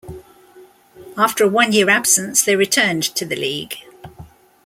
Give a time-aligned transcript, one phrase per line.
[1.15, 3.75] After a one-year absence, they returned to the league.